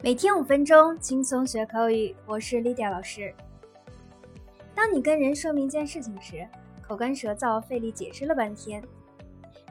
[0.00, 2.14] 每天五分钟，轻松学口语。
[2.24, 3.34] 我是 Lydia 老师。
[4.72, 6.46] 当你跟人说明一件事情时，
[6.80, 8.80] 口干舌燥，费力解释了半天。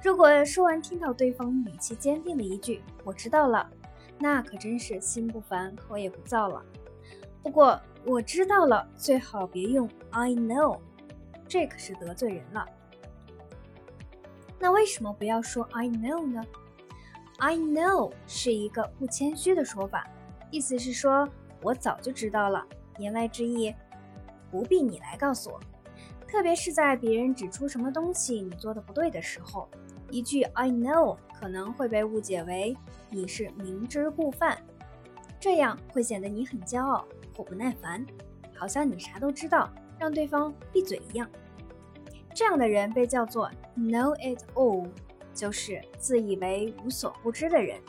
[0.04, 3.70] 如果说完听到对方语气坚定的一句“我知道了”，
[4.20, 6.62] 那可真是心不烦，口也不燥了。
[7.42, 10.78] 不过我知道了，最好别用 I know，
[11.48, 12.66] 这可是得罪人了。
[14.60, 16.44] 那为什么不要说 I know 呢
[17.40, 20.06] ？I know 是一个不谦虚的说法。
[20.50, 21.28] 意思是说，
[21.62, 22.66] 我早就知道了。
[22.98, 23.74] 言外之意，
[24.50, 25.60] 不必你来告诉我。
[26.28, 29.70] 特别是在别人指出什么东西你做的不对的时候，
[30.10, 32.76] 一句 "I know" 可能会被误解为
[33.10, 34.58] 你是明知故犯，
[35.40, 38.06] 这样会显得你很骄傲或不耐烦，
[38.56, 41.30] 好像你啥都知道，让对方闭嘴一样。
[42.34, 44.90] 这样的人被叫做 "know it all"，
[45.34, 47.80] 就是自以为无所不知的人。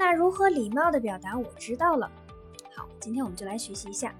[0.00, 2.10] 那如何礼貌的表达我知道了？
[2.74, 4.14] 好，今天我们就来学习一下。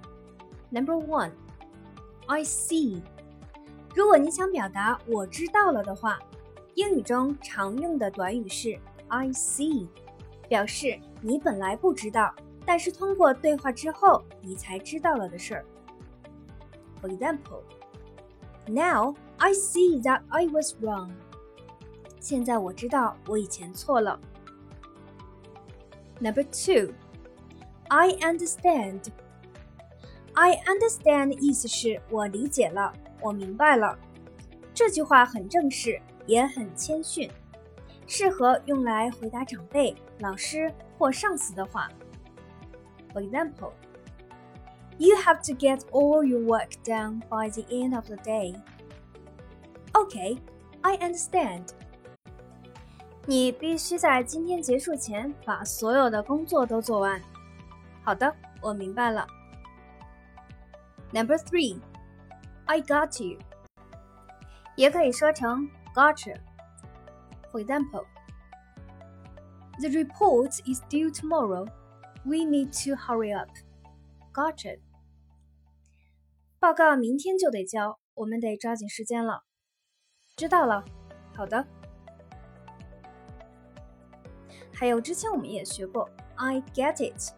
[0.69, 3.01] Number one，I see。
[3.95, 6.19] 如果你想表达我知道了的话，
[6.75, 9.87] 英语中常用的短语是 I see，
[10.47, 12.31] 表示你本来不知道，
[12.63, 15.65] 但是通过对话之后你才知道了的事儿。
[17.01, 21.09] For example，Now I see that I was wrong。
[22.19, 24.19] 现在我知道我以前错了。
[26.20, 26.94] Number two,
[27.88, 29.08] I understand.
[30.34, 33.98] I understand 意思是我理解了，我明白了。
[34.74, 37.30] 这句话很正式，也很谦逊，
[38.06, 41.88] 适合用来回答长辈、老师或上司的话。
[43.14, 43.72] For example,
[44.98, 48.54] you have to get all your work done by the end of the day.
[49.92, 50.38] Okay,
[50.82, 51.68] I understand.
[53.30, 57.20] 你必须在今天结束前把所有的工作都做完。
[58.04, 59.26] 好的，我明白了。
[61.12, 61.80] Number three,
[62.66, 63.38] I got you，
[64.76, 68.06] 也可以说成 gotcha。For example,
[69.80, 71.66] the report is due tomorrow.
[72.24, 73.50] We need to hurry up.
[74.32, 74.78] Gotcha。
[76.58, 79.44] 报告明天就得交，我们得抓紧时间了。
[80.36, 80.84] 知道了。
[81.34, 81.66] 好的。
[84.81, 87.35] 还有之前我们也学过，I get it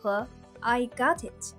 [0.00, 0.26] 和
[0.60, 1.54] I got it。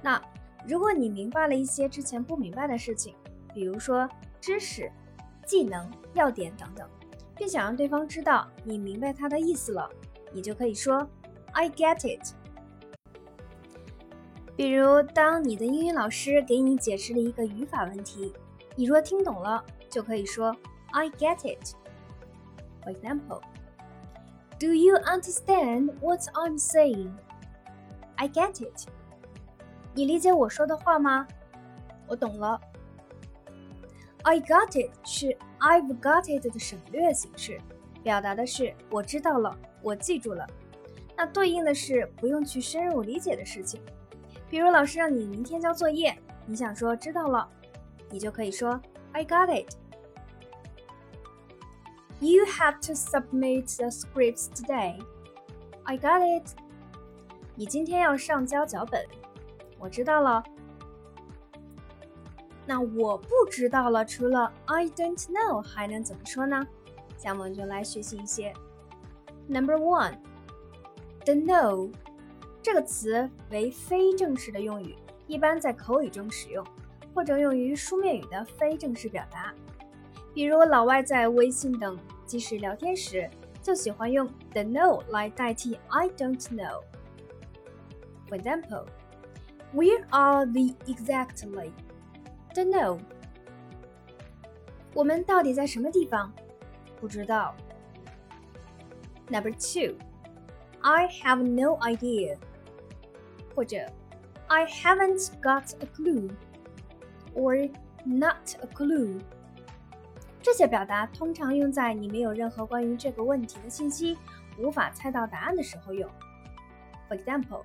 [0.00, 0.22] 那
[0.64, 3.16] 如果你明白了一些之前不明白的事情，
[3.52, 4.08] 比如说
[4.40, 4.88] 知识、
[5.44, 6.88] 技能、要点等等，
[7.34, 9.90] 并想让对方知道你明白他的意思了，
[10.32, 11.04] 你就可以说
[11.50, 12.24] I get it。
[14.54, 18.32] 比如，当你的英语老师给你解释了一个语法问题，
[18.76, 20.54] 你若听懂了，就可以说
[20.92, 21.74] I get it。
[22.84, 23.40] For example。
[24.62, 27.10] Do you understand what I'm saying?
[28.14, 28.86] I get it.
[29.92, 31.26] 你理解我说的话吗？
[32.06, 32.60] 我懂了。
[34.22, 37.60] I got it 是 I've got it 的省略形式，
[38.04, 40.46] 表达的是我知道了，我记住了。
[41.16, 43.82] 那对应的是不用去深入理解的事情，
[44.48, 47.48] 比如老师让你明天交作业，你想说知道了，
[48.08, 48.80] 你就可以说
[49.10, 49.74] I got it。
[52.22, 54.96] You have to submit the scripts today.
[55.82, 56.54] I got it.
[57.56, 59.04] 你今天要上交脚本，
[59.76, 60.40] 我知道了。
[62.64, 66.64] 那我不知道了，除了 I don't know 还能怎么说呢？
[67.18, 68.54] 下面我们就来学习一些。
[69.48, 70.18] Number one,
[71.24, 71.92] the know
[72.62, 74.94] 这个词为非正式的用语，
[75.26, 76.64] 一般在口语中使用，
[77.12, 79.52] 或者用于书面语的非正式表达。
[80.33, 83.29] 比如老外在微信等即时聊天时，
[83.61, 88.85] 就喜欢用 the know 来代替 I don't know。For example,
[89.73, 91.71] where are the exactly?
[92.53, 92.99] Don't know.
[94.93, 96.31] 我们到底在什么地方？
[96.99, 97.55] 不知道。
[99.29, 99.95] Number two,
[100.81, 102.37] I have no idea.
[103.55, 103.77] 或者
[104.47, 106.29] I haven't got a clue,
[107.35, 107.69] or
[108.05, 109.19] not a clue.
[110.42, 114.18] 这些表达通常用在你没有任何关于这个问题的信息，
[114.58, 116.10] 无法猜到答案的时候用。
[117.08, 117.64] For example,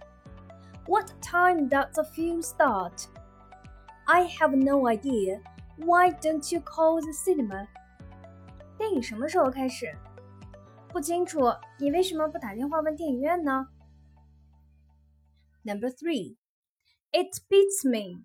[0.86, 3.08] What time does the film start?
[4.06, 5.42] I have no idea.
[5.78, 7.68] Why don't you call the cinema?
[8.78, 9.94] 电影什么时候开始？
[10.88, 11.42] 不清楚，
[11.78, 13.68] 你为什么不打电话问电影院呢
[15.64, 16.38] ？Number three,
[17.12, 18.24] It beats me.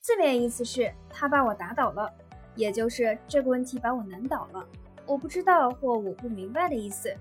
[0.00, 2.14] 字面意思是他把我打倒了。
[2.56, 4.66] 也就是这个问题把我难倒了，
[5.06, 7.14] 我不知道或我不明白的意思。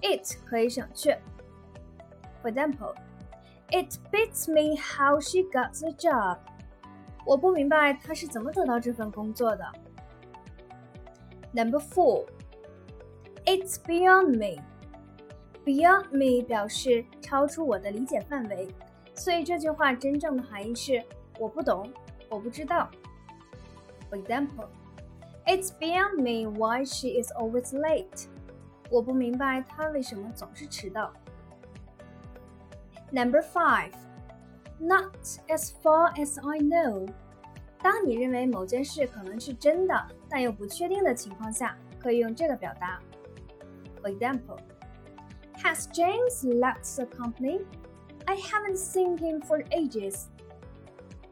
[0.00, 1.16] It 可以省去。
[2.42, 2.94] For example,
[3.70, 6.38] it beats me how she got the job.
[7.24, 9.64] 我不明白她是怎么得到这份工作的。
[11.52, 12.26] Number four,
[13.44, 14.62] it's beyond me.
[15.64, 18.68] Beyond me 表示超出我的理解范围，
[19.14, 21.00] 所以这句话真正的含义是
[21.38, 21.88] 我不懂，
[22.28, 22.90] 我不知道。
[24.11, 24.67] For example,
[25.45, 28.27] it's beyond me why she is always late.
[28.89, 31.11] 我不明白她为什么总是迟到。
[33.11, 33.91] Number five,
[34.79, 35.15] not
[35.47, 37.07] as far as I know.
[37.81, 42.99] 当你认为某件事可能是真的，但又不确定的情况下，可以用这个表达。
[44.01, 44.59] For example.
[45.63, 47.65] Has James left the company?
[48.25, 50.27] I haven't seen him for ages.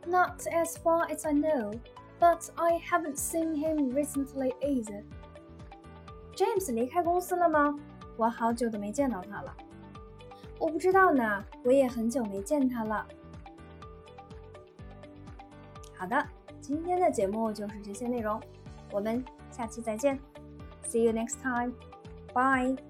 [0.07, 1.79] Not as far as I know,
[2.20, 5.02] But I haven't seen him recently either.
[6.36, 7.74] James 离开公司了吗？
[8.16, 9.56] 我好久都没见到他了。
[10.58, 13.06] 我不知道呢，我也很久没见他了。
[15.96, 16.26] 好的，
[16.60, 18.40] 今天的节目就是这些内容，
[18.92, 20.20] 我们下期再见。
[20.84, 21.72] See you next time.
[22.34, 22.89] Bye.